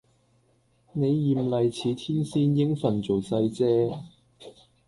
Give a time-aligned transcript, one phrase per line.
[0.93, 3.95] 你艷麗似天仙應份做世姐